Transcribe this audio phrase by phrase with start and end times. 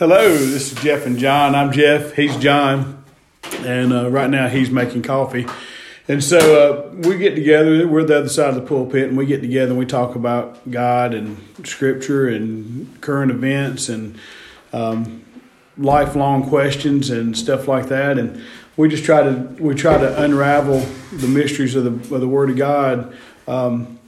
[0.00, 1.54] Hello, this is Jeff and John.
[1.54, 2.14] I'm Jeff.
[2.14, 3.04] He's John,
[3.58, 5.46] and uh, right now he's making coffee.
[6.08, 7.86] And so uh, we get together.
[7.86, 10.70] We're the other side of the pulpit, and we get together and we talk about
[10.70, 14.18] God and Scripture and current events and
[14.72, 15.22] um,
[15.76, 18.18] lifelong questions and stuff like that.
[18.18, 18.42] And
[18.78, 20.78] we just try to we try to unravel
[21.12, 23.14] the mysteries of the of the Word of God.
[23.46, 23.99] Um,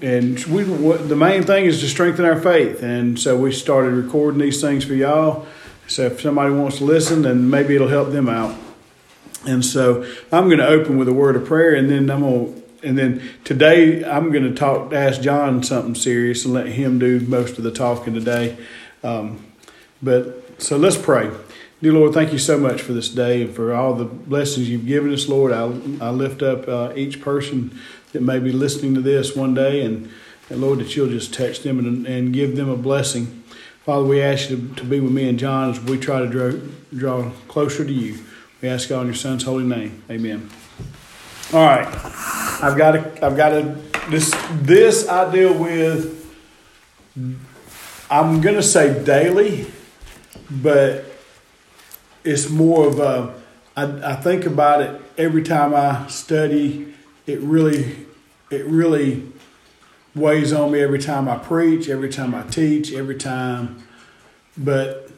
[0.00, 2.82] and we the main thing is to strengthen our faith.
[2.82, 5.46] And so we started recording these things for y'all.
[5.88, 8.56] So if somebody wants to listen, then maybe it'll help them out.
[9.44, 12.54] And so I'm going to open with a word of prayer, and then I'm going
[12.54, 17.00] to, and then today I'm going to talk, ask John something serious, and let him
[17.00, 18.56] do most of the talking today.
[19.02, 19.44] Um,
[20.00, 21.30] but so let's pray.
[21.82, 24.86] Dear Lord, thank you so much for this day and for all the blessings you've
[24.86, 25.50] given us, Lord.
[25.50, 25.64] I,
[26.00, 27.76] I lift up uh, each person
[28.12, 30.10] that may be listening to this one day, and,
[30.50, 33.42] and Lord, that you'll just touch them and, and give them a blessing.
[33.84, 36.26] Father, we ask you to, to be with me and John as we try to
[36.26, 36.52] draw,
[36.94, 38.18] draw closer to you.
[38.60, 40.04] We ask God in your Son's holy name.
[40.08, 40.48] Amen.
[41.52, 41.86] All right,
[42.62, 43.76] I've got to, I've got to,
[44.08, 46.18] this, this I deal with,
[48.10, 49.66] I'm going to say daily,
[50.50, 51.04] but
[52.24, 53.34] it's more of a,
[53.76, 56.94] I, I think about it every time I study.
[57.26, 58.06] It really,
[58.50, 59.32] it really
[60.14, 63.86] weighs on me every time I preach, every time I teach, every time.
[64.56, 65.10] But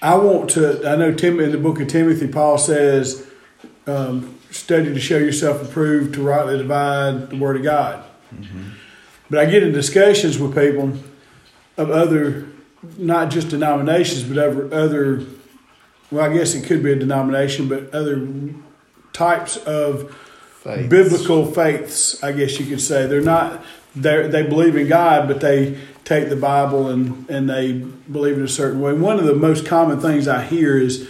[0.00, 0.88] I want to.
[0.88, 3.26] I know Tim in the book of Timothy, Paul says,
[3.86, 8.70] um, "Study to show yourself approved, to rightly divide the word of God." Mm-hmm.
[9.30, 10.92] But I get in discussions with people
[11.76, 12.48] of other,
[12.96, 15.26] not just denominations, but other, other.
[16.10, 18.28] Well, I guess it could be a denomination, but other
[19.12, 20.14] types of
[20.62, 20.88] faiths.
[20.88, 22.22] biblical faiths.
[22.22, 23.64] I guess you could say they're not.
[23.94, 28.44] They they believe in God, but they take the Bible and, and they believe in
[28.44, 28.94] a certain way.
[28.94, 31.08] One of the most common things I hear is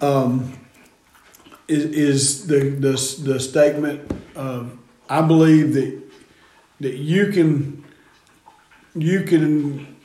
[0.00, 0.52] um,
[1.66, 4.76] is, is the, the the statement of
[5.08, 6.02] I believe that
[6.80, 7.84] that you can
[8.94, 9.96] you can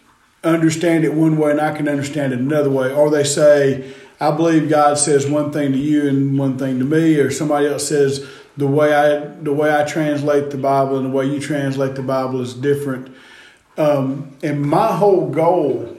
[0.44, 3.94] understand it one way and I can understand it another way, or they say
[4.24, 7.68] I believe God says one thing to you and one thing to me, or somebody
[7.68, 11.40] else says the way I the way I translate the Bible and the way you
[11.40, 13.14] translate the Bible is different
[13.78, 15.98] um, and my whole goal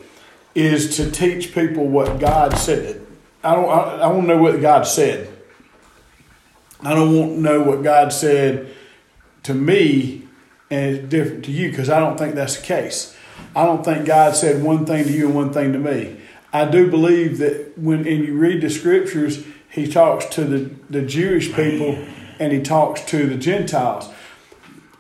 [0.55, 3.05] is to teach people what God said.
[3.43, 3.69] I don't.
[3.69, 5.31] I, I want know what God said.
[6.81, 8.73] I don't want to know what God said
[9.45, 10.23] to me
[10.71, 13.17] and it's different to you because I don't think that's the case.
[13.57, 16.21] I don't think God said one thing to you and one thing to me.
[16.55, 21.03] I do believe that when and you read the scriptures, He talks to the, the
[21.03, 21.99] Jewish people
[22.39, 24.09] and He talks to the Gentiles.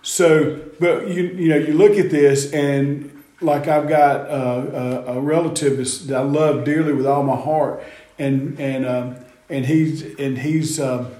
[0.02, 5.20] So, but you you know you look at this and like I've got a, a,
[5.20, 5.78] relative
[6.08, 7.82] that I love dearly with all my heart,
[8.18, 9.16] and and um,
[9.48, 11.12] and he's and he's um,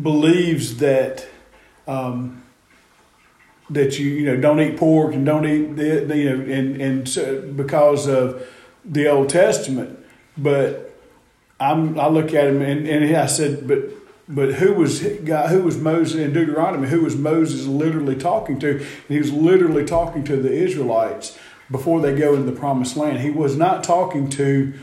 [0.00, 1.26] believes that
[1.86, 2.42] um,
[3.70, 7.08] that you you know don't eat pork and don't eat the, you know and and
[7.08, 8.46] so because of
[8.84, 9.98] the Old Testament,
[10.36, 10.96] but
[11.60, 13.78] I'm I look at him and, and I said, but
[14.28, 16.88] but who was God, who was Moses in Deuteronomy?
[16.88, 18.78] Who was Moses literally talking to?
[18.78, 21.38] And he was literally talking to the Israelites
[21.70, 23.20] before they go into the promised land.
[23.20, 24.74] He was not talking to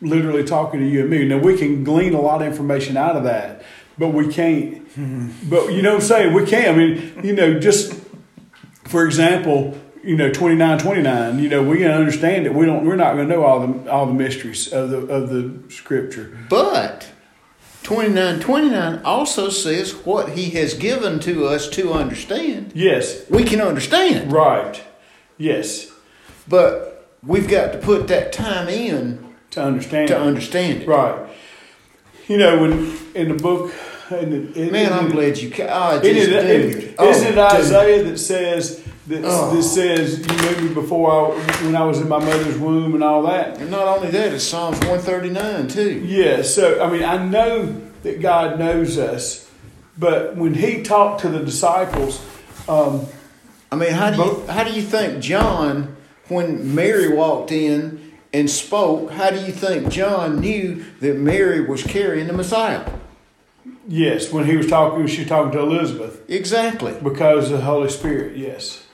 [0.00, 1.24] literally talking to you and me.
[1.24, 3.62] Now we can glean a lot of information out of that,
[3.96, 4.86] but we can't.
[5.48, 6.32] But you know what I'm saying?
[6.32, 6.68] We can't.
[6.68, 7.94] I mean, you know, just
[8.84, 12.54] for example, you know, 29, 29, you know, we can understand it.
[12.54, 15.30] We don't, we're not going to know all the, all the mysteries of the, of
[15.30, 16.36] the scripture.
[16.48, 17.10] But
[17.82, 22.72] 29 29 also says what he has given to us to understand.
[22.74, 23.28] Yes.
[23.30, 24.32] We can understand.
[24.32, 24.82] Right.
[25.38, 25.90] Yes.
[26.46, 30.20] But we've got to put that time in to understand to it.
[30.20, 30.88] understand it.
[30.88, 31.28] Right.
[32.26, 33.72] You know, when in the book
[34.10, 35.68] in the, in, Man, I'm glad you can.
[35.70, 36.94] Oh, just, isn't it, oh, dude.
[36.98, 39.54] Oh, isn't it Isaiah that says that, oh.
[39.54, 43.02] that says you knew me before I, when I was in my mother's womb and
[43.02, 43.58] all that.
[43.58, 46.00] And not only that, it's Psalms one thirty nine too.
[46.04, 49.50] Yeah, so I mean, I know that God knows us,
[49.96, 52.24] but when He talked to the disciples,
[52.68, 53.06] um,
[53.72, 55.96] I mean, how do you how do you think John,
[56.28, 61.82] when Mary walked in and spoke, how do you think John knew that Mary was
[61.82, 62.90] carrying the Messiah?
[63.86, 66.28] Yes, when he was talking, she was talking to Elizabeth.
[66.28, 66.94] Exactly.
[67.02, 68.84] Because of the Holy Spirit, yes.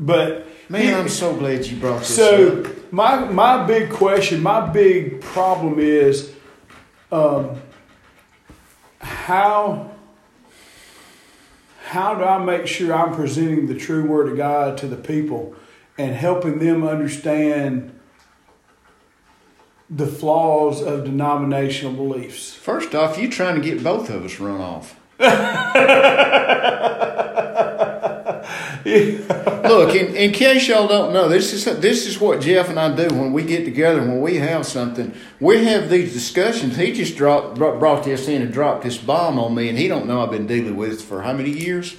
[0.00, 2.92] But man, I'm so glad you brought this so up.
[2.92, 6.32] my my big question, my big problem is
[7.12, 7.60] um,
[9.00, 9.90] how
[11.84, 15.54] how do I make sure I'm presenting the true word of God to the people
[15.98, 17.92] and helping them understand
[19.90, 22.54] the flaws of denominational beliefs?
[22.54, 24.98] First off, you're trying to get both of us run off.
[28.84, 32.94] Look, in, in case y'all don't know, this is this is what Jeff and I
[32.94, 34.00] do when we get together.
[34.00, 36.76] When we have something, we have these discussions.
[36.76, 40.06] He just dropped brought this in and dropped this bomb on me, and he don't
[40.06, 41.96] know I've been dealing with it for how many years.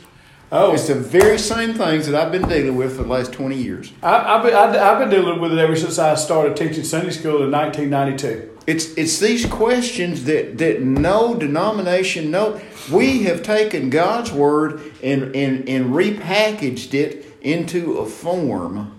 [0.51, 3.57] Oh, it's the very same things that I've been dealing with for the last twenty
[3.57, 3.93] years.
[4.01, 7.11] I, have been, I, I've been dealing with it ever since I started teaching Sunday
[7.11, 8.50] school in 1992.
[8.67, 12.61] It's it's these questions that that no denomination, no
[12.91, 18.97] we have taken God's word and, and, and repackaged it into a form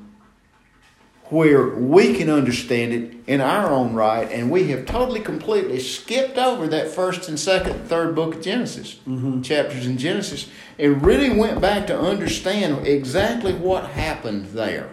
[1.32, 6.36] where we can understand it in our own right, and we have totally, completely skipped
[6.36, 9.40] over that first and second and third book of Genesis, mm-hmm.
[9.40, 14.90] chapters in Genesis, and really went back to understand exactly what happened there.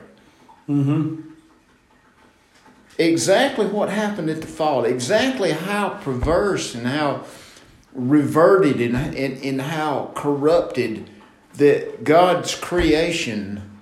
[0.69, 1.28] Mm-hmm.
[2.99, 7.23] Exactly what happened at the fall, exactly how perverse and how
[7.93, 11.09] reverted and, and, and how corrupted
[11.55, 13.79] that God's creation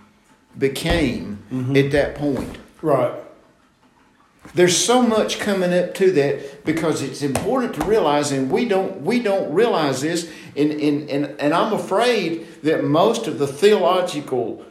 [0.55, 1.75] became mm-hmm.
[1.75, 2.59] at that point.
[2.81, 3.13] Right.
[4.53, 9.01] There's so much coming up to that because it's important to realize, and we don't
[9.01, 14.63] we don't realize this, and and, and, and I'm afraid that most of the theological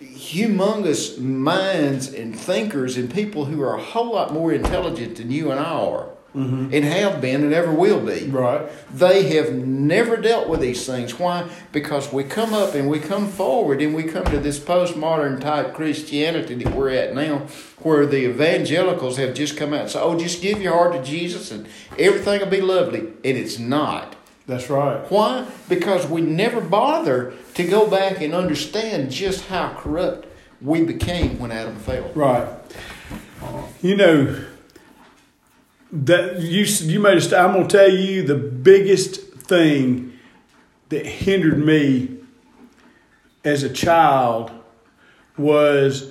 [0.00, 5.50] humongous minds and thinkers and people who are a whole lot more intelligent than you
[5.50, 6.68] and I are mm-hmm.
[6.72, 8.26] and have been and ever will be.
[8.26, 8.68] Right.
[8.92, 11.18] They have never dealt with these things.
[11.18, 11.48] Why?
[11.72, 15.74] Because we come up and we come forward and we come to this postmodern type
[15.74, 17.46] Christianity that we're at now,
[17.78, 21.02] where the evangelicals have just come out and said, "Oh, just give your heart to
[21.02, 21.66] Jesus and
[21.98, 24.15] everything will be lovely," and it's not.
[24.46, 25.10] That's right.
[25.10, 25.46] Why?
[25.68, 30.28] Because we never bother to go back and understand just how corrupt
[30.60, 32.10] we became when Adam fell.
[32.14, 32.48] Right.
[33.82, 34.44] You know,
[35.92, 40.18] that you you made a I'm gonna tell you the biggest thing
[40.88, 42.16] that hindered me
[43.44, 44.50] as a child
[45.36, 46.10] was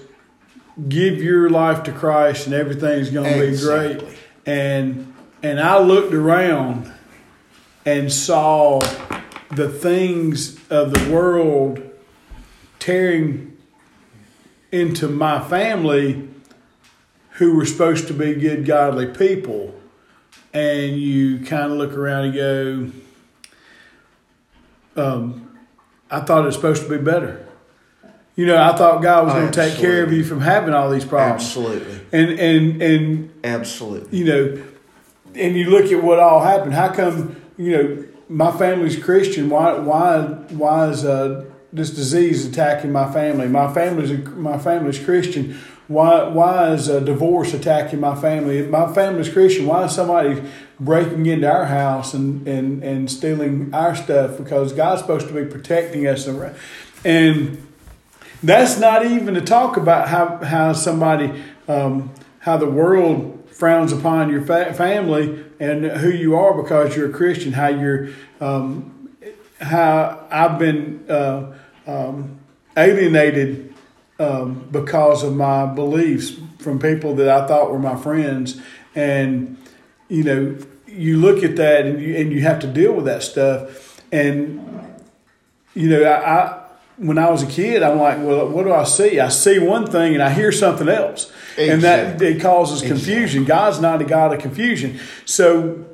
[0.89, 3.93] give your life to Christ and everything's gonna exactly.
[3.93, 4.17] be great.
[4.45, 6.91] And and I looked around
[7.85, 8.79] and saw
[9.51, 11.81] the things of the world
[12.79, 13.55] tearing
[14.71, 16.27] into my family
[17.31, 19.73] who were supposed to be good, godly people,
[20.53, 22.91] and you kind of look around and go,
[24.95, 25.57] um,
[26.09, 27.45] I thought it was supposed to be better.
[28.35, 30.89] You know, I thought God was going to take care of you from having all
[30.89, 31.43] these problems.
[31.43, 32.01] Absolutely.
[32.11, 34.17] And and and absolutely.
[34.17, 34.63] You know,
[35.35, 36.73] and you look at what all happened.
[36.73, 39.49] How come you know my family's Christian?
[39.49, 40.21] Why why
[40.51, 43.47] why is uh, this disease attacking my family?
[43.47, 45.57] My family's my family's Christian
[45.87, 48.65] why, why is a divorce attacking my family?
[48.67, 49.67] My family's Christian.
[49.67, 50.41] Why is somebody
[50.79, 54.37] breaking into our house and, and, and stealing our stuff?
[54.37, 56.27] Because God's supposed to be protecting us.
[57.03, 57.67] And
[58.41, 64.31] that's not even to talk about how, how somebody, um, how the world frowns upon
[64.31, 68.09] your fa- family and who you are because you're a Christian, how you're,
[68.41, 69.09] um,
[69.59, 71.57] how I've been uh,
[71.87, 72.39] um,
[72.75, 73.73] alienated
[74.19, 78.61] um, because of my beliefs from people that I thought were my friends.
[78.95, 79.57] And,
[80.09, 80.57] you know,
[80.87, 84.01] you look at that and you, and you have to deal with that stuff.
[84.11, 84.95] And,
[85.73, 86.64] you know, I, I
[86.97, 89.19] when I was a kid, I'm like, well, what do I see?
[89.19, 91.31] I see one thing and I hear something else.
[91.57, 91.69] Exactly.
[91.69, 93.41] And that it causes confusion.
[93.41, 93.45] Exactly.
[93.45, 94.99] God's not a God of confusion.
[95.25, 95.85] So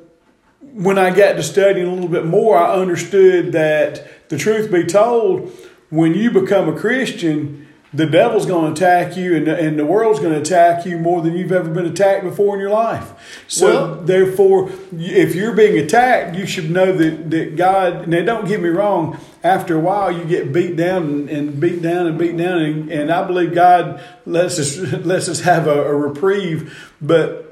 [0.60, 4.84] when I got to studying a little bit more, I understood that the truth be
[4.84, 5.52] told,
[5.90, 10.18] when you become a Christian, the devil's going to attack you and, and the world's
[10.18, 13.44] going to attack you more than you've ever been attacked before in your life.
[13.48, 18.48] So, well, therefore, if you're being attacked, you should know that, that God, now don't
[18.48, 22.18] get me wrong, after a while you get beat down and, and beat down and
[22.18, 22.60] beat down.
[22.60, 27.48] And, and, I believe God lets us, lets us have a, a reprieve, but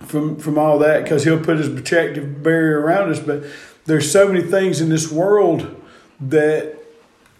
[0.00, 3.20] from, from all that, because He'll put His protective barrier around us.
[3.20, 3.44] But
[3.84, 5.76] there's so many things in this world
[6.20, 6.76] that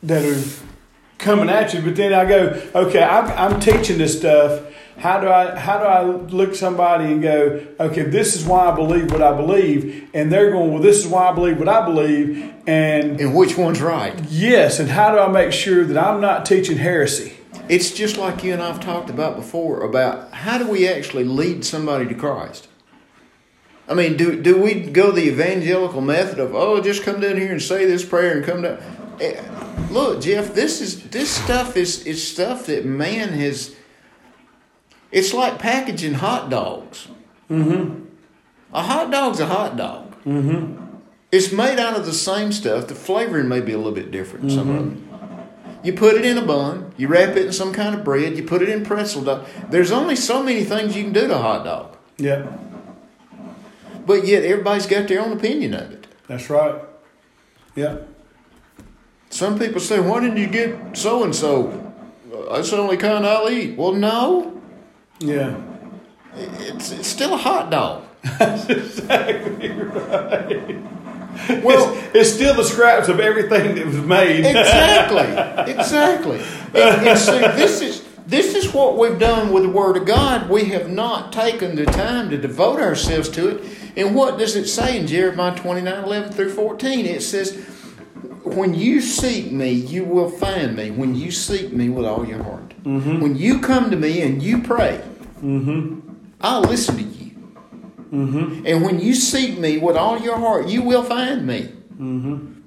[0.03, 0.43] that are
[1.19, 1.83] coming at you.
[1.83, 4.63] But then I go, okay, I'm, I'm teaching this stuff.
[5.01, 8.75] How do I how do I look somebody and go, okay, this is why I
[8.75, 11.87] believe what I believe, and they're going, well, this is why I believe what I
[11.87, 14.15] believe, and and which one's right?
[14.29, 17.33] Yes, and how do I make sure that I'm not teaching heresy?
[17.67, 21.65] It's just like you and I've talked about before about how do we actually lead
[21.65, 22.69] somebody to Christ.
[23.89, 27.53] I mean, do do we go the evangelical method of oh, just come down here
[27.53, 28.79] and say this prayer and come down?
[29.19, 29.41] Eh,
[29.91, 33.75] Look, Jeff, this is this stuff is is stuff that man has.
[35.13, 37.09] It's like packaging hot dogs.
[37.51, 38.05] Mm-hmm.
[38.73, 40.15] A hot dog's a hot dog.
[40.25, 40.87] Mm-hmm.
[41.33, 42.87] It's made out of the same stuff.
[42.87, 44.47] The flavoring may be a little bit different.
[44.47, 44.57] Mm-hmm.
[44.57, 45.07] Some of them.
[45.83, 46.93] You put it in a bun.
[46.97, 48.37] You wrap it in some kind of bread.
[48.37, 49.47] You put it in pretzel dough.
[49.71, 51.97] There's only so many things you can do to a hot dog.
[52.19, 52.47] Yeah.
[54.05, 56.07] But yet everybody's got their own opinion of it.
[56.27, 56.83] That's right.
[57.75, 57.99] Yeah.
[59.31, 61.93] Some people say, "Why didn't you get so and so?"
[62.51, 63.79] That's the only kind I'll eat.
[63.79, 64.60] Well, no.
[65.21, 65.61] Yeah.
[66.35, 68.05] It's it's still a hot dog.
[68.39, 70.83] That's exactly right.
[71.63, 74.41] Well, it's, it's, still the scraps of everything that was made.
[74.41, 76.39] exactly, exactly.
[76.75, 80.49] And, and see, this is this is what we've done with the Word of God.
[80.49, 83.79] We have not taken the time to devote ourselves to it.
[83.97, 87.07] And what does it say in Jeremiah 29 11 through 14?
[87.07, 87.57] It says,
[88.45, 90.91] When you seek me, you will find me.
[90.93, 92.69] When you seek me with all your heart.
[92.85, 93.21] Mm-hmm.
[93.21, 95.03] When you come to me and you pray,
[95.41, 96.01] mm-hmm.
[96.41, 97.31] I'll listen to you.
[98.13, 98.67] Mm-hmm.
[98.67, 101.73] And when you seek me with all your heart, you will find me.
[101.95, 102.61] Mm-hmm.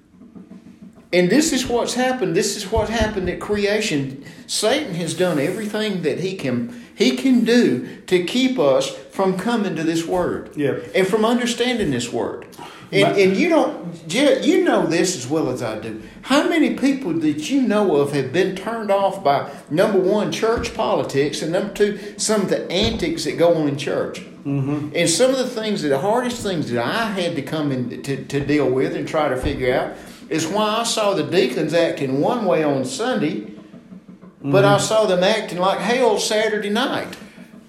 [1.12, 2.36] And this is what's happened.
[2.36, 4.26] This is what happened at creation.
[4.48, 9.76] Satan has done everything that he can he can do to keep us from coming
[9.76, 10.78] to this word yeah.
[10.94, 12.46] and from understanding this word.
[12.92, 16.02] And, and you don't you know this as well as I do.
[16.24, 20.74] How many people that you know of have been turned off by number one church
[20.74, 24.22] politics and number two some of the antics that go on in church?
[24.46, 24.90] Mm-hmm.
[24.94, 28.04] And some of the things, that, the hardest things that I had to come in
[28.04, 29.96] to, to deal with and try to figure out
[30.30, 34.52] is why I saw the deacons acting one way on Sunday, mm-hmm.
[34.52, 37.16] but I saw them acting like hell Saturday night.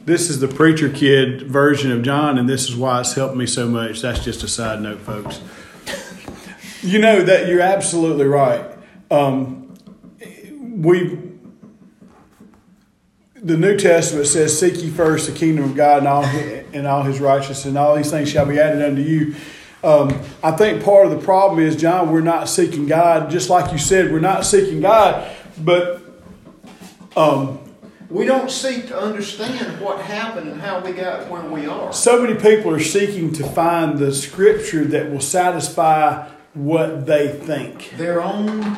[0.05, 3.47] This is the preacher kid version of John, and this is why it's helped me
[3.47, 4.03] so much.
[4.03, 5.41] That's just a side note, folks.
[6.83, 8.67] you know that you're absolutely right.
[9.11, 9.75] Um,
[10.61, 11.21] we
[13.37, 16.87] the New Testament says, "Seek ye first the kingdom of God and all his, and
[16.87, 19.35] all His righteousness, and all these things shall be added unto you."
[19.83, 23.31] Um, I think part of the problem is, John, we're not seeking God.
[23.31, 25.31] Just like you said, we're not seeking God,
[25.63, 26.03] but
[27.17, 27.59] um,
[28.11, 31.93] we don't seek to understand what happened and how we got where we are.
[31.93, 37.95] So many people are seeking to find the scripture that will satisfy what they think.
[37.97, 38.77] Their own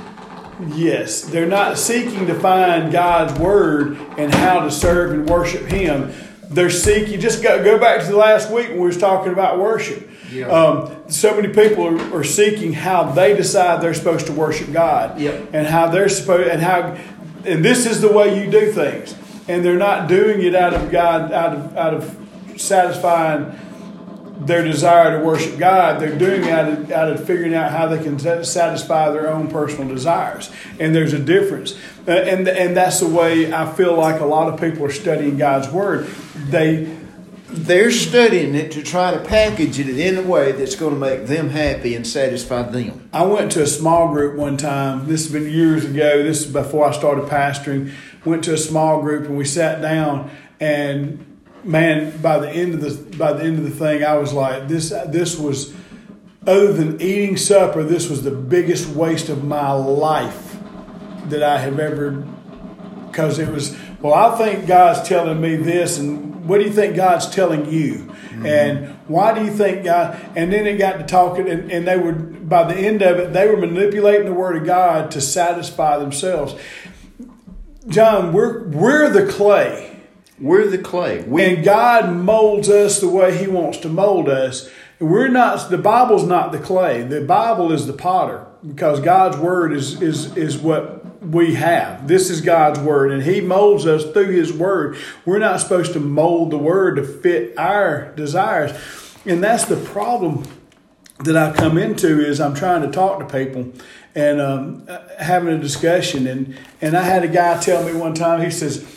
[0.69, 6.13] Yes, they're not seeking to find God's word and how to serve and worship Him.
[6.49, 7.21] They're seeking.
[7.21, 10.09] Just go, go back to the last week when we was talking about worship.
[10.31, 10.47] Yeah.
[10.49, 15.21] Um, so many people are, are, seeking how they decide they're supposed to worship God,
[15.21, 15.51] yep.
[15.53, 16.97] and how they're supposed and how
[17.47, 19.15] and this is the way you do things,
[19.49, 23.59] and they're not doing it out of God out of out of satisfying
[24.39, 27.87] their desire to worship God, they're doing it out of, out of figuring out how
[27.89, 30.51] they can satisfy their own personal desires.
[30.79, 31.75] And there's a difference.
[32.07, 35.37] Uh, and, and that's the way I feel like a lot of people are studying
[35.37, 36.07] God's Word.
[36.35, 36.97] They,
[37.49, 41.27] they're studying it to try to package it in a way that's going to make
[41.27, 43.09] them happy and satisfy them.
[43.13, 45.07] I went to a small group one time.
[45.07, 46.23] This has been years ago.
[46.23, 47.93] This is before I started pastoring.
[48.25, 51.25] Went to a small group and we sat down and
[51.67, 54.69] man, by the end of the by the end of the thing, I was like,
[54.69, 55.75] this this was
[56.47, 60.57] other than eating supper, this was the biggest waste of my life
[61.27, 62.25] that I have ever.
[63.09, 66.97] Because it was, well, I think God's telling me this, and what do you think
[66.97, 67.95] God's telling you?
[67.95, 68.47] Mm-hmm.
[68.47, 70.21] And why do you think God?
[70.37, 73.33] And then it got to talking, and, and they were by the end of it,
[73.33, 76.55] they were manipulating the Word of God to satisfy themselves.
[77.89, 79.97] John, we're we're the clay
[80.39, 81.23] we're the clay.
[81.23, 84.71] We, and God molds us the way He wants to mold us.
[84.99, 85.71] We're not.
[85.71, 87.03] The Bible's not the clay.
[87.03, 90.96] The Bible is the potter because God's word is is is what
[91.31, 92.09] we have.
[92.09, 94.97] This is God's word, and He molds us through His word.
[95.25, 98.73] We're not supposed to mold the word to fit our desires,
[99.25, 100.45] and that's the problem
[101.21, 102.25] that I come into.
[102.25, 103.73] Is I'm trying to talk to people
[104.15, 108.43] and um, having a discussion, and and I had a guy tell me one time.
[108.43, 108.97] He says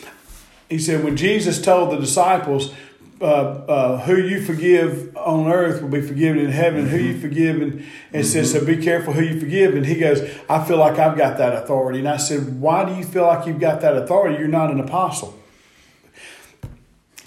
[0.70, 2.74] he said, when Jesus told the disciples,
[3.22, 6.86] uh, uh, who you forgive on earth will be forgiven in heaven.
[6.86, 6.96] Mm-hmm.
[6.96, 8.22] Who you forgive, and, and mm-hmm.
[8.24, 9.76] says, so be careful who you forgive.
[9.76, 12.00] And he goes, I feel like I've got that authority.
[12.00, 14.38] And I said, why do you feel like you've got that authority?
[14.38, 15.38] You're not an apostle.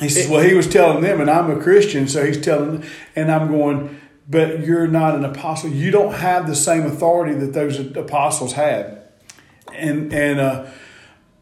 [0.01, 2.85] He says, well, he was telling them, and I'm a Christian, so he's telling,
[3.15, 5.71] and I'm going, but you're not an apostle.
[5.71, 9.07] You don't have the same authority that those apostles had.
[9.73, 10.67] And, and, uh,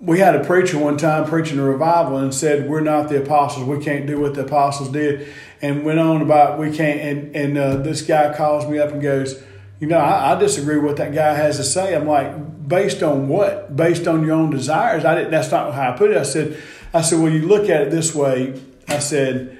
[0.01, 3.67] we had a preacher one time preaching a revival and said we're not the apostles
[3.67, 5.29] we can't do what the apostles did
[5.61, 9.03] and went on about we can't and, and uh, this guy calls me up and
[9.03, 9.43] goes
[9.81, 11.97] you know, I, I disagree with what that guy has to say.
[11.97, 13.75] I'm like, based on what?
[13.75, 15.07] Based on your own desires?
[15.07, 15.31] I didn't.
[15.31, 16.19] That's not how I put it.
[16.19, 18.61] I said, I said, well, you look at it this way.
[18.89, 19.59] I said,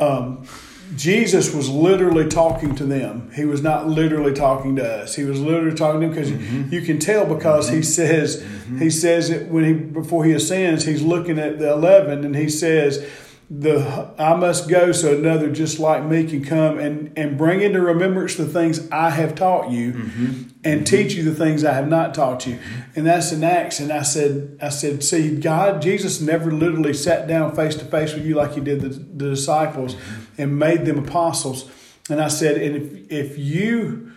[0.00, 0.46] um,
[0.96, 3.30] Jesus was literally talking to them.
[3.34, 5.14] He was not literally talking to us.
[5.14, 6.72] He was literally talking to them because mm-hmm.
[6.72, 7.76] you can tell because mm-hmm.
[7.76, 8.78] he says mm-hmm.
[8.78, 10.84] he says it when he before he ascends.
[10.84, 13.08] He's looking at the eleven and he says
[13.54, 17.82] the I must go so another just like me can come and, and bring into
[17.82, 20.26] remembrance the things I have taught you mm-hmm.
[20.64, 20.84] and mm-hmm.
[20.84, 22.58] teach you the things I have not taught you.
[22.96, 23.78] And that's in Acts.
[23.78, 28.14] And I said, I said, see, God, Jesus never literally sat down face to face
[28.14, 30.42] with you like he did the, the disciples mm-hmm.
[30.42, 31.70] and made them apostles.
[32.08, 34.12] And I said, and if if you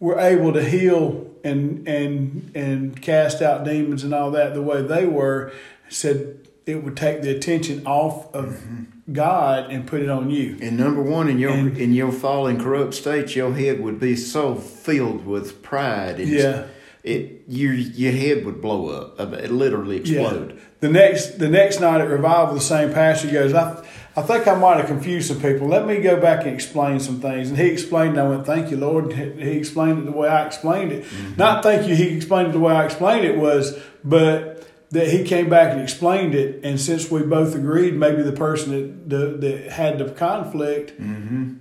[0.00, 4.82] were able to heal and and and cast out demons and all that the way
[4.82, 5.52] they were,
[5.88, 9.12] said it would take the attention off of mm-hmm.
[9.12, 10.58] God and put it on you.
[10.60, 14.16] And number one, in your and, in your fallen corrupt state, your head would be
[14.16, 16.20] so filled with pride.
[16.20, 16.66] And yeah.
[17.02, 19.18] It your your head would blow up.
[19.18, 20.52] It literally explode.
[20.52, 20.62] Yeah.
[20.78, 24.54] The next the next night at revival, the same pastor goes, I I think I
[24.54, 25.68] might have confused some people.
[25.68, 27.48] Let me go back and explain some things.
[27.48, 29.12] And he explained, and I went, Thank you, Lord.
[29.12, 31.04] He explained it the way I explained it.
[31.04, 31.36] Mm-hmm.
[31.36, 34.51] Not thank you, he explained it the way I explained it was, but
[34.92, 39.08] that he came back and explained it, and since we both agreed, maybe the person
[39.08, 41.54] that the, that had the conflict mm-hmm.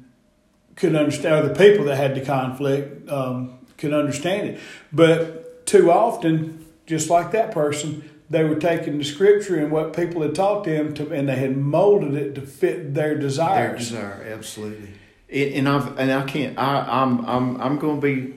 [0.75, 4.59] could understand, or the people that had the conflict um, could understand it.
[4.91, 10.21] But too often, just like that person, they were taking the scripture and what people
[10.23, 13.91] had taught them to, and they had molded it to fit their desires.
[13.91, 14.89] Their desire, absolutely.
[15.29, 16.59] and I've and I can't.
[16.59, 18.33] I, I'm I'm I'm going to be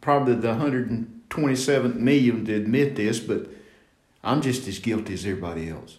[0.00, 3.48] probably the 127th million to admit this, but
[4.26, 5.96] I'm just as guilty as everybody else.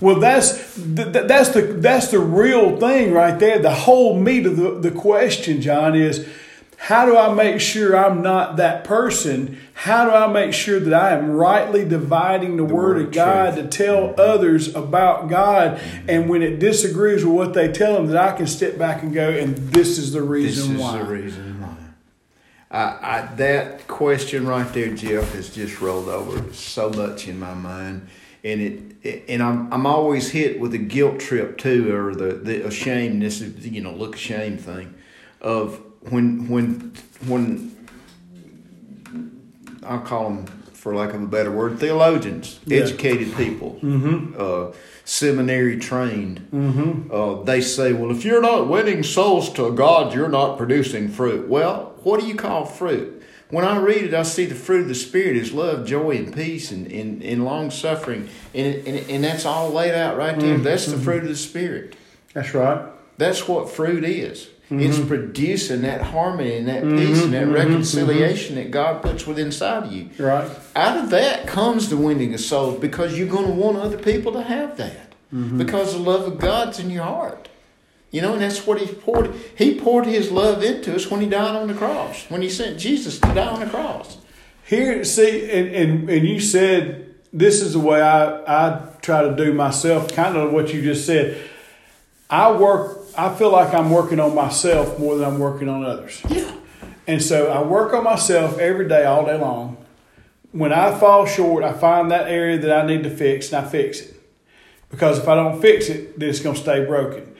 [0.00, 3.58] Well, that's that's the that's the real thing right there.
[3.60, 6.28] The whole meat of the, the question, John, is
[6.76, 9.60] how do I make sure I'm not that person?
[9.74, 13.12] How do I make sure that I am rightly dividing the, the word, word, of
[13.12, 13.70] God truth.
[13.70, 14.20] to tell mm-hmm.
[14.20, 15.78] others about God?
[15.78, 16.10] Mm-hmm.
[16.10, 19.14] And when it disagrees with what they tell them, that I can step back and
[19.14, 20.92] go, and this is the reason this why.
[20.94, 21.51] This is the reason why.
[22.72, 27.52] I, I, that question right there, Jeff, has just rolled over so much in my
[27.52, 28.08] mind,
[28.42, 32.32] and it, it, and I'm I'm always hit with the guilt trip too, or the
[32.32, 34.94] the ashamedness, you know, look ashamed thing,
[35.42, 35.80] of
[36.10, 36.94] when when
[37.26, 37.76] when
[39.84, 42.78] I'll call them for lack of a better word, theologians, yeah.
[42.78, 44.34] educated people, mm-hmm.
[44.36, 46.40] uh, seminary trained.
[46.52, 47.12] Mm-hmm.
[47.12, 51.48] Uh, they say, well, if you're not winning souls to God, you're not producing fruit.
[51.48, 53.22] Well, what do you call fruit?
[53.50, 56.34] When I read it, I see the fruit of the Spirit is love, joy, and
[56.34, 58.30] peace, and, and, and long suffering.
[58.54, 60.54] And, and, and that's all laid out right there.
[60.54, 60.64] Mm-hmm.
[60.64, 61.94] That's the fruit of the Spirit.
[62.32, 62.82] That's right.
[63.18, 64.48] That's what fruit is.
[64.72, 64.80] Mm-hmm.
[64.80, 66.96] It's producing that harmony and that mm-hmm.
[66.96, 67.52] peace and that mm-hmm.
[67.52, 70.08] reconciliation that God puts within inside of you.
[70.18, 70.50] Right.
[70.74, 74.32] Out of that comes the winning of souls because you're going to want other people
[74.32, 75.12] to have that.
[75.30, 75.58] Mm-hmm.
[75.58, 77.50] Because the love of God's in your heart.
[78.12, 79.34] You know, and that's what he poured.
[79.56, 82.26] He poured his love into us when he died on the cross.
[82.30, 84.18] When he sent Jesus to die on the cross.
[84.64, 89.34] Here, see, and, and, and you said this is the way I, I try to
[89.34, 91.42] do myself, kind of what you just said.
[92.30, 96.20] I work I feel like I'm working on myself more than I'm working on others.
[96.28, 96.50] Yeah.
[97.06, 99.76] And so I work on myself every day, all day long.
[100.52, 103.68] When I fall short, I find that area that I need to fix and I
[103.68, 104.14] fix it.
[104.90, 107.31] Because if I don't fix it, then it's going to stay broken.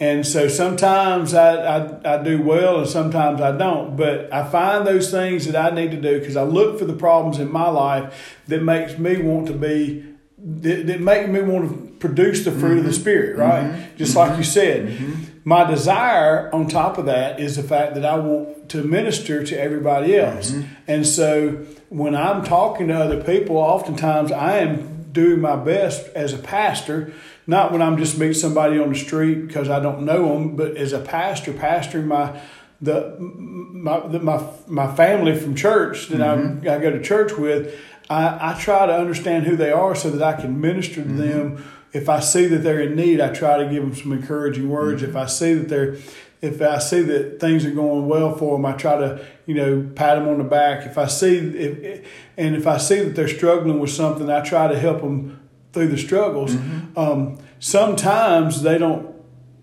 [0.00, 3.96] And so sometimes I, I, I, do well and sometimes I don't.
[3.96, 6.94] But I find those things that I need to do because I look for the
[6.94, 10.06] problems in my life that makes me want to be
[10.42, 12.78] that, that make me want to produce the fruit mm-hmm.
[12.78, 13.00] of the mm-hmm.
[13.00, 13.64] spirit, right?
[13.64, 13.96] Mm-hmm.
[13.96, 14.30] Just mm-hmm.
[14.30, 14.88] like you said.
[14.88, 15.24] Mm-hmm.
[15.44, 19.60] My desire on top of that is the fact that I want to minister to
[19.60, 20.52] everybody else.
[20.52, 20.74] Mm-hmm.
[20.86, 26.32] And so when I'm talking to other people, oftentimes I am doing my best as
[26.32, 27.12] a pastor,
[27.50, 30.76] not when I'm just meeting somebody on the street because I don't know them, but
[30.76, 32.40] as a pastor, pastoring my
[32.80, 36.34] the my the, my my family from church that I
[36.74, 40.22] I go to church with I, I try to understand who they are so that
[40.22, 41.18] I can minister to mm-hmm.
[41.18, 41.64] them.
[41.92, 45.02] If I see that they're in need, I try to give them some encouraging words.
[45.02, 45.10] Mm-hmm.
[45.10, 45.96] If I see that they're
[46.40, 49.90] if I see that things are going well for them, I try to, you know,
[49.94, 50.86] pat them on the back.
[50.86, 52.08] If I see, if,
[52.38, 55.39] and if I see that they're struggling with something, I try to help them
[55.72, 56.54] through the struggles.
[56.54, 56.98] Mm-hmm.
[56.98, 59.10] Um, sometimes they don't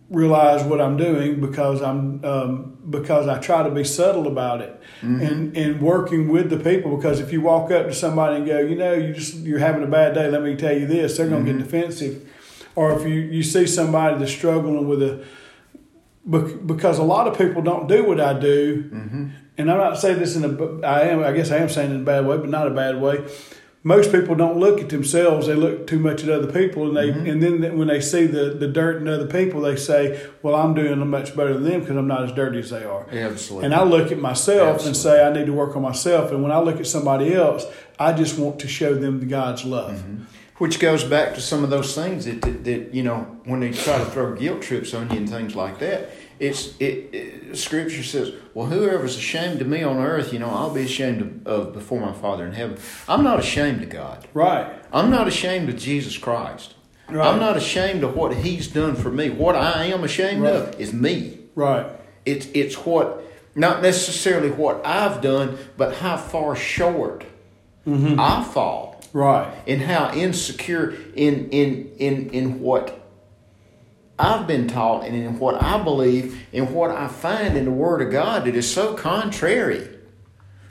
[0.10, 4.82] realize what I'm doing because I'm um, because I try to be subtle about it
[5.02, 5.22] mm-hmm.
[5.22, 8.60] and and working with the people because if you walk up to somebody and go
[8.60, 11.28] you know you just you're having a bad day let me tell you this they're
[11.28, 11.60] going to mm-hmm.
[11.60, 12.30] get defensive
[12.76, 15.26] or if you you see somebody that's struggling with a
[16.65, 19.28] because a lot of people don't do what I do mm-hmm.
[19.58, 21.96] and I'm not saying this in a, I am, I guess I am saying it
[21.96, 23.26] in a bad way, but not a bad way.
[23.88, 27.08] Most people don't look at themselves; they look too much at other people, and they,
[27.10, 27.30] Mm-hmm.
[27.30, 30.00] and then when they see the the dirt in other people, they say,
[30.43, 33.06] "Well, I'm doing much better than them because I'm not as dirty as they are."
[33.10, 33.65] Absolutely.
[33.65, 36.32] And I look at myself and say, I need to work on myself.
[36.32, 37.65] And when I look at somebody else,
[37.97, 40.04] I just want to show them God's love.
[40.58, 43.71] Which goes back to some of those things that, that, that you know when they
[43.71, 46.10] try to throw guilt trips on you and things like that.
[46.39, 47.58] It's it, it.
[47.58, 51.47] Scripture says, "Well, whoever's ashamed of me on earth, you know, I'll be ashamed of,
[51.47, 54.28] of before my Father in heaven." I'm not ashamed of God.
[54.34, 54.71] Right.
[54.91, 56.76] I'm not ashamed of Jesus Christ.
[57.10, 57.28] Right.
[57.28, 59.30] I'm not ashamed of what He's done for me.
[59.30, 60.54] What I am ashamed Right.
[60.54, 61.39] of is me.
[61.56, 61.86] Right.
[62.26, 63.23] It's it's what
[63.56, 67.23] not necessarily what I've done, but how far short
[67.88, 68.19] mm-hmm.
[68.19, 69.52] I fall Right.
[69.65, 72.96] and how insecure in in in in what
[74.19, 78.01] I've been taught and in what I believe and what I find in the Word
[78.01, 79.88] of God that is so contrary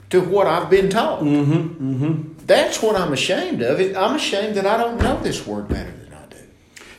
[0.09, 1.21] to what I've been taught.
[1.21, 2.45] Mm-hmm, mm-hmm.
[2.45, 3.79] That's what I'm ashamed of.
[3.79, 6.37] I'm ashamed that I don't know this Word better than I do.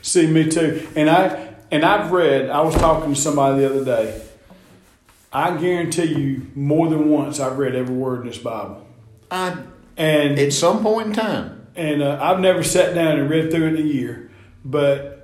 [0.02, 0.87] See, me too.
[0.96, 2.48] And I and I've read.
[2.48, 4.22] I was talking to somebody the other day.
[5.32, 8.87] I guarantee you, more than once, I've read every word in this Bible.
[9.30, 9.58] I
[9.96, 13.66] And at some point in time, and uh, I've never sat down and read through
[13.68, 14.30] it in a year,
[14.64, 15.17] but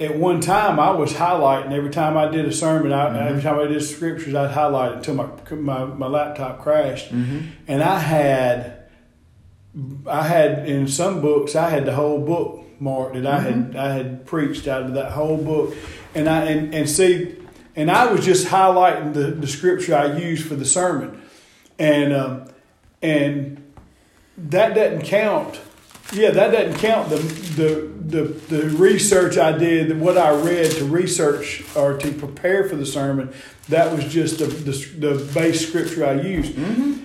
[0.00, 2.92] at one time I was highlighting every time I did a sermon.
[2.92, 3.28] I, mm-hmm.
[3.28, 7.48] Every time I did scriptures, I'd highlight it until my my, my laptop crashed, mm-hmm.
[7.68, 8.84] and I had
[10.06, 13.78] I had in some books I had the whole book marked that I had mm-hmm.
[13.78, 15.76] I had preached out of that whole book,
[16.14, 17.36] and I and, and see,
[17.76, 21.22] and I was just highlighting the, the scripture I used for the sermon,
[21.78, 22.48] and um,
[23.02, 23.62] and
[24.38, 25.60] that doesn't count.
[26.12, 30.84] Yeah, that doesn't count the the the, the research I did, what I read to
[30.84, 33.32] research or to prepare for the sermon.
[33.68, 34.72] That was just the the,
[35.14, 36.54] the base scripture I used.
[36.54, 37.04] Mm-hmm.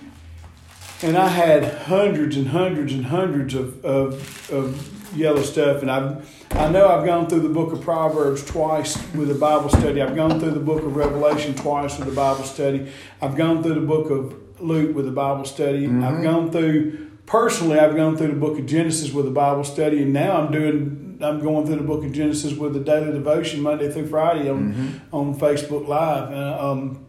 [1.03, 5.81] And I had hundreds and hundreds and hundreds of, of, of yellow stuff.
[5.81, 9.69] And I've, I know I've gone through the book of Proverbs twice with a Bible
[9.69, 10.01] study.
[10.01, 12.91] I've gone through the book of Revelation twice with a Bible study.
[13.21, 15.85] I've gone through the book of Luke with a Bible study.
[15.85, 16.03] Mm-hmm.
[16.03, 17.79] I've gone through personally.
[17.79, 21.17] I've gone through the book of Genesis with a Bible study, and now I'm doing.
[21.21, 25.01] I'm going through the book of Genesis with a daily devotion Monday through Friday on
[25.11, 26.31] on Facebook Live.
[26.31, 27.05] Uh, um,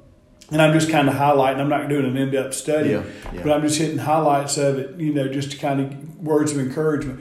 [0.52, 1.58] and I'm just kind of highlighting.
[1.58, 3.02] I'm not doing an in-depth study, Yeah,
[3.34, 3.42] yeah.
[3.42, 4.96] but I'm just hitting highlights of it.
[5.00, 7.20] You know, just to kind of words of encouragement.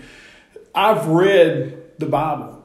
[0.75, 2.61] I've read the Bible,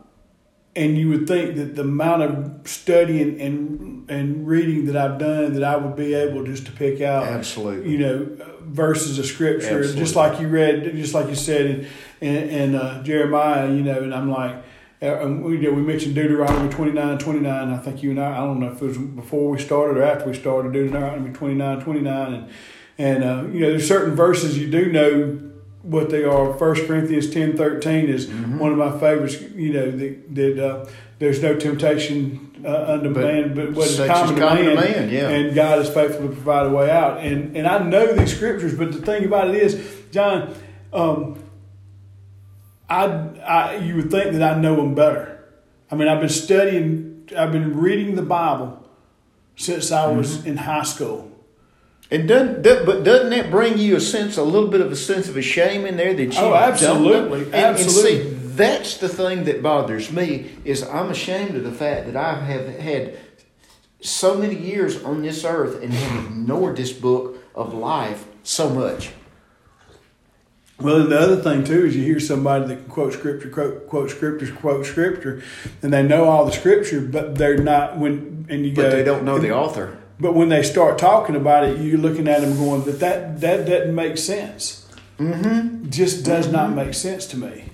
[0.76, 5.54] and you would think that the amount of studying and and reading that I've done,
[5.54, 7.90] that I would be able just to pick out, Absolutely.
[7.90, 8.28] you know,
[8.62, 10.02] verses of scripture, Absolutely.
[10.02, 11.86] just like you read, just like you said in
[12.20, 13.68] in, in uh, Jeremiah.
[13.72, 14.56] You know, and I'm like.
[15.02, 17.70] Uh, and we, you know, we mentioned Deuteronomy 29, 29.
[17.70, 20.02] I think you and I, I don't know if it was before we started or
[20.02, 22.34] after we started, Deuteronomy 29, 29.
[22.34, 22.50] And,
[22.98, 26.52] and uh, you know, there's certain verses you do know what they are.
[26.58, 28.58] First Corinthians 10, 13 is Mm-hmm.
[28.58, 30.86] one of my favorites, you know, that, that uh,
[31.18, 34.74] there's no temptation uh, unto But man, but what is common, is to common to
[34.74, 34.84] man.
[34.92, 35.28] man, yeah.
[35.28, 37.18] And God is faithful to provide a way out.
[37.18, 40.54] And, and I know these scriptures, but the thing about it is, John,
[40.92, 41.42] um,
[42.88, 43.04] I,
[43.44, 45.44] I you would think that I know them better.
[45.90, 48.88] I mean, I've been studying, I've been reading the Bible
[49.56, 50.48] since I was Mm-hmm.
[50.48, 51.26] in high school.
[52.12, 54.96] And doesn't, does, but doesn't that bring you a sense, a little bit of a
[54.96, 57.42] sense of a shame in there that you Oh, absolutely?
[57.44, 58.20] And, absolutely.
[58.20, 62.16] And see, that's the thing that bothers me is I'm ashamed of the fact that
[62.16, 63.18] I have had
[64.00, 69.10] so many years on this earth and have ignored this book of life so much.
[70.80, 73.86] Well, and the other thing too is you hear somebody that can quote scripture, quote,
[73.86, 75.42] quote scripture, quote scripture,
[75.82, 78.90] and they know all the scripture, but they're not when and you But go.
[78.90, 79.98] they don't know the author.
[80.18, 83.66] But when they start talking about it, you're looking at them going, "But that that
[83.66, 84.86] doesn't make sense.
[85.18, 85.90] Mm-hmm.
[85.90, 87.69] Just does not make sense to me."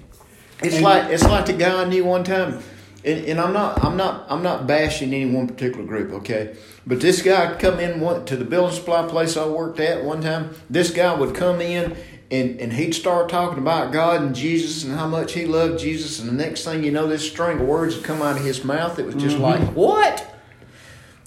[0.62, 2.60] It's And- like it's like the guy I knew one time,
[3.04, 6.56] and, and I'm not I'm not I'm not bashing any one particular group, okay?
[6.86, 10.22] But this guy come in one, to the building supply place I worked at one
[10.22, 10.50] time.
[10.70, 11.96] This guy would come in
[12.30, 16.18] and, and he'd start talking about God and Jesus and how much he loved Jesus,
[16.20, 18.64] and the next thing you know, this string of words would come out of his
[18.64, 18.98] mouth.
[18.98, 19.42] It was just mm-hmm.
[19.42, 20.32] like what?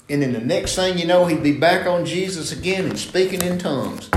[0.08, 3.42] And then the next thing you know, he'd be back on Jesus again and speaking
[3.42, 4.10] in tongues.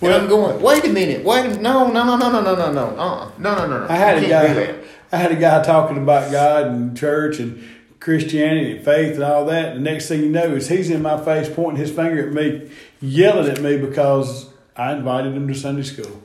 [0.00, 1.60] Well, and I'm going, wait a minute, wait.
[1.60, 2.86] No, no, no, no, no, no, no, no.
[2.96, 3.30] Uh.
[3.38, 3.88] No, no, no, no.
[3.88, 4.74] I had a guy
[5.10, 7.66] I had a guy talking about God and church and
[7.98, 9.74] Christianity and faith and all that.
[9.74, 12.70] The next thing you know is he's in my face pointing his finger at me,
[13.00, 16.22] yelling at me because I invited him to Sunday school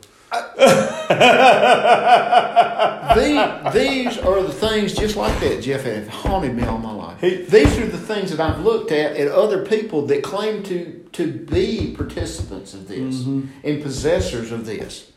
[3.15, 7.19] the, these are the things just like that, Jeff, have haunted me all my life.
[7.21, 11.05] He- these are the things that I've looked at at other people that claim to,
[11.13, 13.47] to be participants of this Mm-hmm.
[13.63, 15.11] and possessors of this.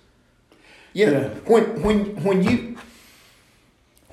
[0.92, 1.28] You know, Yeah.
[1.50, 2.76] when when when you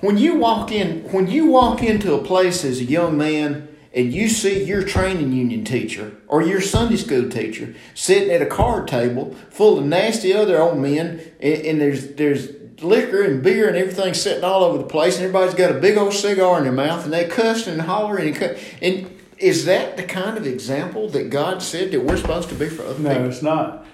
[0.00, 4.12] when you walk in when you walk into a place as a young man and
[4.12, 8.88] you see your training union teacher or your Sunday school teacher sitting at a card
[8.88, 12.48] table full of nasty other old men and, and there's there's
[12.82, 15.96] liquor and beer and everything sitting all over the place and everybody's got a big
[15.96, 19.96] old cigar in their mouth and they cussing and hollering and cu- and is that
[19.96, 23.08] the kind of example that God said that we're supposed to be for other No,
[23.10, 23.22] people?
[23.22, 23.86] No, it's not.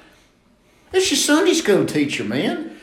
[0.93, 2.77] It's your Sunday school teacher, man.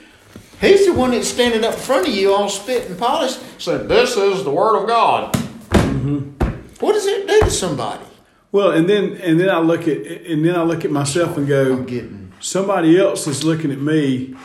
[0.60, 3.88] He's the one that's standing up in front of you all spit and polished, saying,
[3.88, 5.34] This is the Word of God.
[5.34, 6.47] Mm-hmm.
[6.80, 8.06] What does it do to somebody?
[8.52, 11.48] Well, and then and then I look at and then I look at myself and
[11.48, 12.32] go, I'm getting.
[12.40, 14.36] somebody else is looking at me,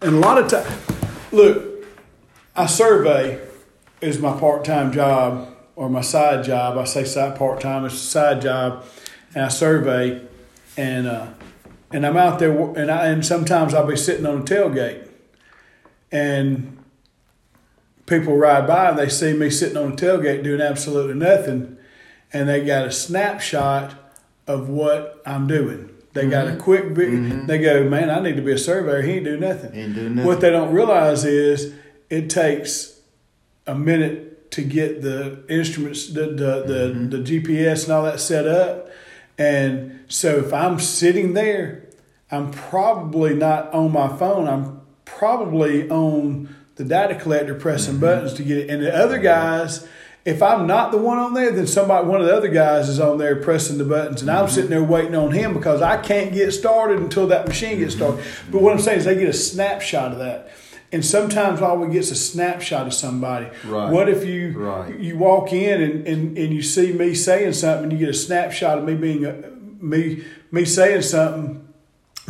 [0.00, 0.78] and a lot of time,
[1.32, 1.84] look,
[2.56, 3.40] I survey
[4.00, 6.78] is my part time job or my side job.
[6.78, 8.84] I say side part time, it's a side job,
[9.34, 10.22] and I survey,
[10.76, 11.26] and uh,
[11.92, 15.06] and I'm out there, and I and sometimes I'll be sitting on a tailgate,
[16.10, 16.79] and
[18.10, 21.78] people ride by and they see me sitting on a tailgate doing absolutely nothing,
[22.32, 23.94] and they got a snapshot
[24.46, 25.88] of what I'm doing.
[26.12, 26.60] They got a mm-hmm.
[26.60, 27.46] quick, vi- mm-hmm.
[27.46, 29.02] they go, man, I need to be a surveyor.
[29.02, 29.74] He ain't do nothing.
[29.74, 30.26] Ain't do nothing.
[30.26, 31.72] What they don't realize is
[32.10, 33.00] it takes
[33.66, 37.10] a minute to get the instruments, the the, the, mm-hmm.
[37.10, 38.90] the GPS and all that set up.
[39.38, 41.86] And so if I'm sitting there,
[42.30, 44.48] I'm probably not on my phone.
[44.48, 48.70] I'm probably on the data collector pressing buttons to get it.
[48.70, 49.86] And the other guys,
[50.24, 53.00] if I'm not the one on there, then somebody, one of the other guys is
[53.00, 54.54] on there pressing the buttons, and I'm mm-hmm.
[54.54, 58.18] sitting there waiting on him because I can't get started until that machine gets mm-hmm.
[58.18, 58.50] started.
[58.50, 60.50] But what I'm saying is they get a snapshot of that.
[60.92, 63.46] And sometimes all we get is a snapshot of somebody.
[63.64, 63.92] Right.
[63.92, 64.98] What if you Right.
[64.98, 68.18] you walk in and, and, and you see me saying something and you get a
[68.18, 71.68] snapshot of me being a, me me saying something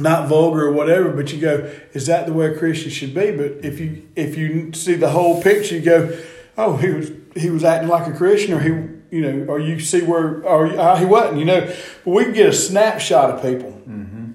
[0.00, 3.30] not vulgar or whatever, but you go, is that the way a Christian should be?
[3.30, 6.18] But if you if you see the whole picture, you go,
[6.56, 8.70] oh, he was he was acting like a Christian, or he
[9.10, 11.66] you know, or you see where or uh, he wasn't, you know.
[12.04, 13.70] But we can get a snapshot of people,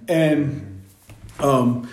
[0.08, 0.84] and
[1.40, 1.90] um,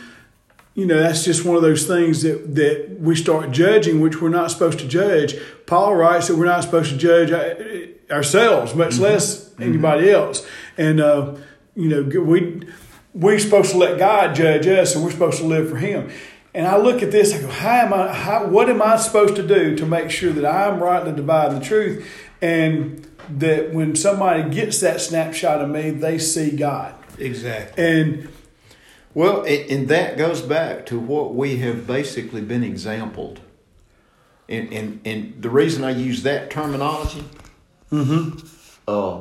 [0.75, 4.31] you know that's just one of those things that that we start judging, which we're
[4.31, 5.37] not supposed to judge.
[5.67, 11.01] Paul writes that we're not supposed to judge uh, ourselves, much less anybody else, and
[11.01, 11.37] uh,
[11.77, 12.67] you know we
[13.15, 16.11] we're supposed to let God judge us, and we're supposed to live for Him.
[16.55, 18.13] And I look at this, I go, how am I?
[18.13, 21.65] How, what am I supposed to do to make sure that I'm rightly dividing the
[21.65, 22.07] truth,
[22.41, 26.95] and that when somebody gets that snapshot of me, they see God.
[27.19, 27.85] Exactly.
[27.85, 28.29] And
[29.15, 33.41] Well, and, and that goes back to what we have basically been exampled.
[34.49, 37.25] And, and, and the reason I use that terminology,
[38.89, 39.21] uh,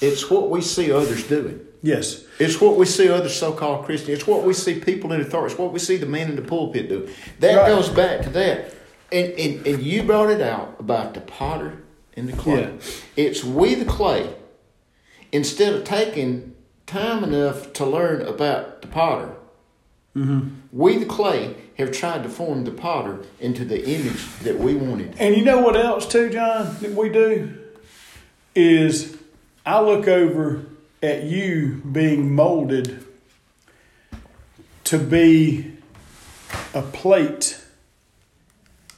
[0.00, 1.66] it's what we see others doing.
[1.82, 4.18] Yes, It's what we see other so-called Christians.
[4.18, 5.52] It's what we see people in authority.
[5.52, 7.08] It's what we see the men in the pulpit do.
[7.40, 7.66] That Right.
[7.68, 8.74] goes back to that.
[9.12, 11.82] And, and and you brought it out about the potter
[12.16, 12.60] and the clay.
[12.62, 12.70] Yeah.
[13.16, 14.34] It's we the clay.
[15.32, 16.54] Instead of taking
[16.86, 19.34] time enough to learn about the potter,
[20.16, 20.48] mm-hmm.
[20.72, 25.14] we the clay have tried to form the potter into the image that we wanted.
[25.18, 27.56] And you know what else too, John, that we do
[28.54, 29.16] is
[29.64, 30.66] I look over
[31.02, 33.04] at you being molded
[34.84, 35.72] to be
[36.74, 37.60] a plate,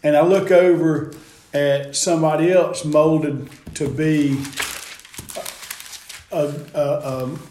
[0.02, 1.14] and I look over
[1.52, 4.42] at somebody else molded to be
[6.32, 7.42] a, a, a, um,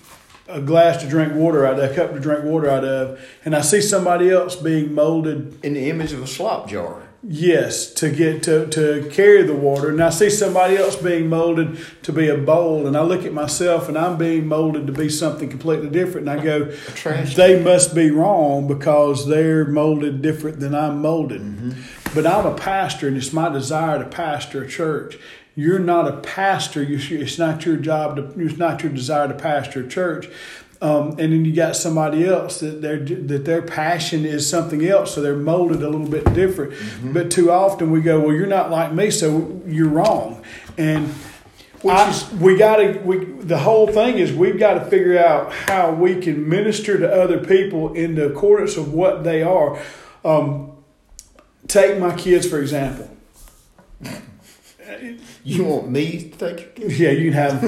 [0.48, 3.56] a glass to drink water out of, a cup to drink water out of, and
[3.56, 7.04] I see somebody else being molded In the image of a slop jar.
[7.24, 9.90] Yes, to get to, to carry the water.
[9.90, 13.34] And I see somebody else being molded to be a bowl, and I look at
[13.34, 16.28] myself and I'm being molded to be something completely different.
[16.28, 16.66] And I go,
[17.36, 21.42] they must be wrong because they're molded different than I'm molded.
[21.42, 21.72] Mm-hmm.
[22.16, 25.18] But I'm a pastor, and it's my desire to pastor a church.
[25.56, 26.82] You're not a pastor.
[26.82, 28.24] You it's not your job to.
[28.40, 30.28] It's not your desire to pastor a church.
[30.82, 35.14] Um, and then you got somebody else that their that their passion is something else,
[35.14, 36.74] so they're molded a little bit different.
[37.14, 40.44] But too often we go, well, you're not like me, so you're wrong.
[40.80, 41.14] And
[41.86, 43.00] I, we got to.
[43.00, 47.12] We the whole thing is we've got to figure out how we can minister to
[47.12, 49.80] other people in the accordance of what they are.
[50.26, 50.72] Um,
[51.68, 53.10] take my kids for example.
[55.44, 57.64] You want me to take your Yeah, you can have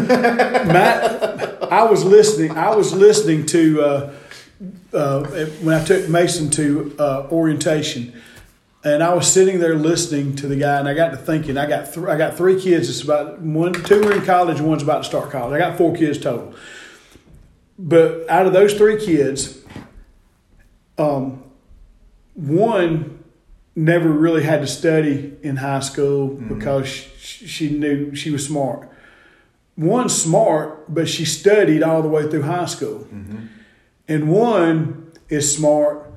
[0.67, 1.71] Matt.
[1.71, 2.51] I was listening.
[2.51, 4.13] I was listening to uh,
[4.93, 5.23] uh,
[5.61, 8.13] when I took Mason to uh, orientation,
[8.83, 11.57] and I was sitting there listening to the guy, and I got to thinking.
[11.57, 12.89] I got th- I got three kids.
[12.89, 15.55] It's about one, two are in college, one's about to start college.
[15.55, 16.53] I got four kids total.
[17.79, 19.59] But out of those three kids,
[20.97, 21.43] um,
[22.35, 23.22] one
[23.75, 26.57] never really had to study in high school mm-hmm.
[26.57, 28.89] because she, she knew she was smart.
[29.75, 32.99] One smart, but she studied all the way through high school.
[32.99, 33.45] Mm-hmm.
[34.07, 36.11] And one is smart,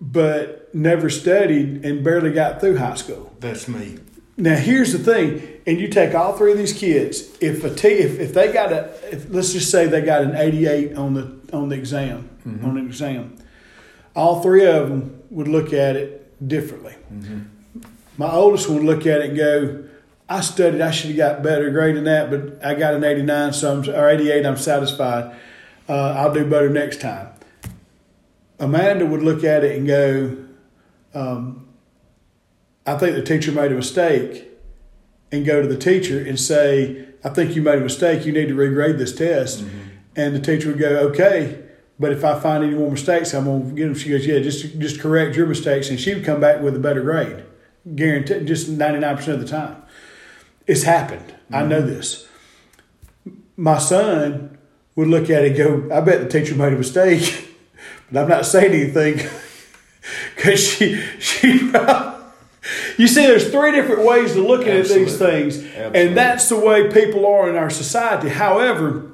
[0.00, 3.34] but never studied and barely got through high school.
[3.40, 3.98] That's me.
[4.36, 7.36] Now here's the thing, and you take all three of these kids.
[7.40, 10.34] If a t- if, if they got a, if, let's just say they got an
[10.34, 12.64] 88 on the on the exam mm-hmm.
[12.64, 13.36] on the exam,
[14.16, 16.94] all three of them would look at it differently.
[17.12, 17.40] Mm-hmm.
[18.16, 19.84] My oldest would look at it and go,
[20.28, 20.80] "I studied.
[20.80, 23.88] I should have got better grade than that, but I got an 89, so I'm,
[23.88, 24.46] or 88.
[24.46, 25.34] I'm satisfied.
[25.88, 27.28] Uh, I'll do better next time."
[28.60, 30.36] Amanda would look at it and go,
[31.12, 31.66] um,
[32.86, 34.48] "I think the teacher made a mistake,"
[35.32, 38.24] and go to the teacher and say, "I think you made a mistake.
[38.24, 39.78] You need to regrade this test." Mm-hmm.
[40.16, 41.63] And the teacher would go, "Okay."
[41.98, 43.94] But if I find any more mistakes, I'm gonna get them.
[43.94, 46.80] She goes, yeah, just just correct your mistakes, and she would come back with a
[46.80, 47.44] better grade,
[47.94, 49.76] guaranteed, just ninety nine percent of the time.
[50.66, 51.28] It's happened.
[51.28, 51.54] Mm-hmm.
[51.54, 51.94] I know mm-hmm.
[51.94, 52.26] this.
[53.56, 54.58] My son
[54.96, 57.56] would look at it and go, I bet the teacher made a mistake,
[58.12, 59.14] but I'm not saying anything
[60.34, 61.58] because she she.
[62.98, 66.00] you see, there's three different ways to look at these things, Absolutely.
[66.00, 68.30] and that's the way people are in our society.
[68.30, 69.12] However,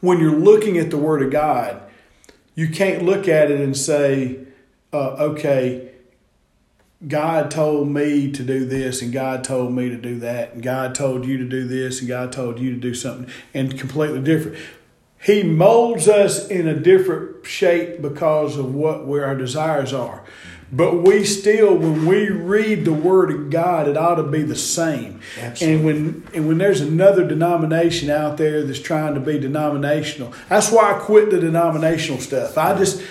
[0.00, 1.80] when you're looking at the Word of God
[2.54, 4.38] you can't look at it and say,
[4.92, 5.90] uh, okay,
[7.06, 10.94] God told me to do this, and God told me to do that, and God
[10.94, 14.58] told you to do this, and God told you to do something, and completely different.
[15.20, 20.24] He molds us in a different shape because of what where our desires are.
[20.74, 24.56] But we still, when we read the Word of God, it ought to be the
[24.56, 25.20] same.
[25.38, 25.74] Absolutely.
[25.74, 30.72] And when and when there's another denomination out there that's trying to be denominational, that's
[30.72, 32.56] why I quit the denominational stuff.
[32.56, 33.02] I just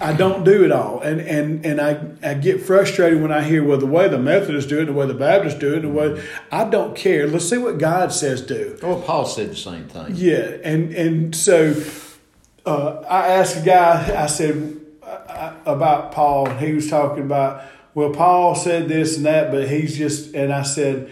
[0.00, 3.62] I don't do it all, and and and I I get frustrated when I hear
[3.62, 6.26] well the way the Methodists do it, the way the Baptists do it, the way
[6.50, 7.26] I don't care.
[7.26, 8.78] Let's see what God says do.
[8.82, 10.12] Well, Paul said the same thing.
[10.14, 11.82] Yeah, and and so
[12.64, 14.22] uh, I asked a guy.
[14.22, 14.79] I said
[15.66, 19.98] about Paul, and he was talking about, well, Paul said this and that, but he's
[19.98, 21.10] just, and I said,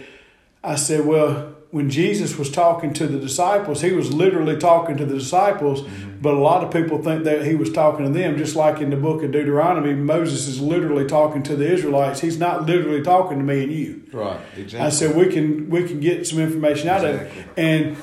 [0.62, 5.04] I said, well, when Jesus was talking to the disciples, he was literally talking to
[5.04, 6.20] the disciples, mm-hmm.
[6.22, 8.88] but a lot of people think that he was talking to them, just like in
[8.88, 12.20] the book of Deuteronomy, Moses is literally talking to the Israelites.
[12.20, 14.02] He's not literally talking to me and you.
[14.12, 14.86] Right, exactly.
[14.86, 17.40] I said we can we can get some information out exactly.
[17.42, 17.52] of it.
[17.56, 17.96] And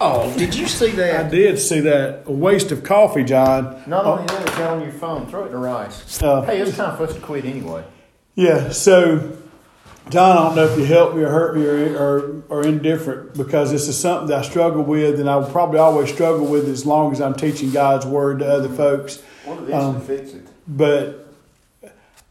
[0.00, 1.26] Oh, did you see that?
[1.26, 2.24] I did see that.
[2.26, 3.82] A waste of coffee, John.
[3.86, 5.26] Not only that, it's on your phone.
[5.26, 6.22] Throw it in the rice.
[6.22, 7.84] Uh, hey, it's time for us to quit anyway.
[8.36, 9.36] Yeah, so,
[10.10, 13.34] John, I don't know if you help me or hurt me or, or, or indifferent
[13.34, 16.68] because this is something that I struggle with and I will probably always struggle with
[16.68, 19.20] as long as I'm teaching God's Word to other folks.
[19.44, 20.46] What are these um, to fix it?
[20.68, 21.26] But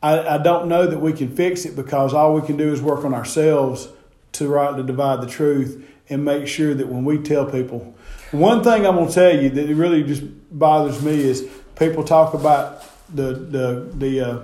[0.01, 2.81] I, I don't know that we can fix it because all we can do is
[2.81, 3.89] work on ourselves
[4.33, 7.95] to rightly divide the truth and make sure that when we tell people,
[8.31, 12.33] one thing I'm going to tell you that really just bothers me is people talk
[12.33, 14.41] about the the the uh,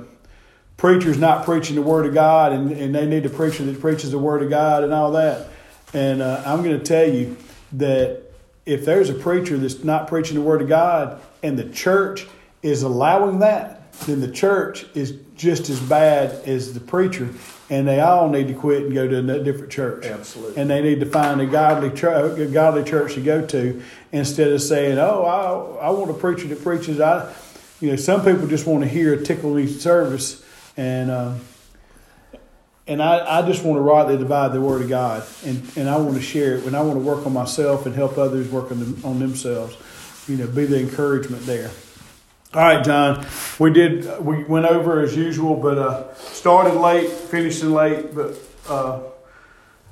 [0.78, 4.12] preachers not preaching the word of God and, and they need a preacher that preaches
[4.12, 5.48] the word of God and all that.
[5.94, 7.38] And uh, I'm going to tell you
[7.74, 8.24] that
[8.66, 12.28] if there's a preacher that's not preaching the word of God and the church
[12.62, 17.30] is allowing that, then the church is just as bad as the preacher
[17.74, 20.06] and they all need to quit and go to a different church.
[20.06, 20.62] Absolutely.
[20.62, 24.62] And they need to find a godly, a godly church to go to instead of
[24.62, 27.34] saying, "Oh, I, I want a preacher that preaches." I,
[27.82, 30.46] you know, some people just want to hear a tickly service,
[30.78, 31.34] and uh,
[32.86, 35.98] and I, I just want to rightly divide the word of God, and, and I
[35.98, 38.72] want to share it, and I want to work on myself and help others work
[38.72, 39.76] on, them, on themselves.
[40.28, 41.72] You know, be the encouragement there.
[42.56, 43.26] All right, John.
[43.58, 44.24] We did.
[44.24, 48.14] We went over as usual, but uh, started late, finishing late.
[48.14, 48.38] But
[48.70, 49.00] uh,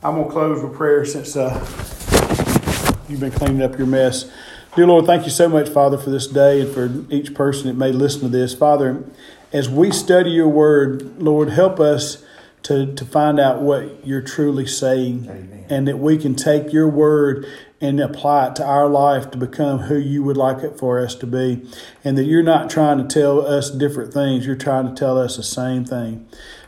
[0.04, 1.56] I'm gonna close with prayer since uh,
[3.10, 4.29] you've been cleaning up your mess.
[4.75, 7.73] Dear Lord, thank you so much, Father, for this day and for each person that
[7.73, 8.54] may listen to this.
[8.54, 9.06] Father,
[9.52, 12.23] as we study your word, Lord, help us
[12.63, 15.65] to, to find out what you're truly saying Amen.
[15.67, 17.48] and that we can take your word
[17.82, 21.15] and apply it to our life to become who you would like it for us
[21.15, 21.67] to be.
[22.04, 25.36] And that you're not trying to tell us different things, you're trying to tell us
[25.38, 26.27] the same thing.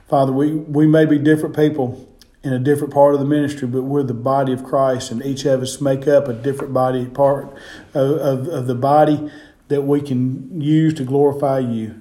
[0.10, 2.10] Father, we, we may be different people
[2.44, 5.46] in a different part of the ministry, but we're the body of Christ, and each
[5.46, 7.46] of us make up a different body part
[7.94, 9.32] of, of, of the body.
[9.70, 12.00] that we can use to glorify you.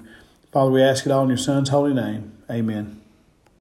[0.52, 2.32] Father, we ask it all in your Son's holy name.
[2.50, 3.01] Amen.